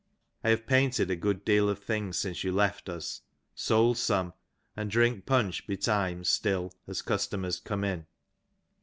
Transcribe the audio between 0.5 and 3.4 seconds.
painted a good deal of" things since you left us,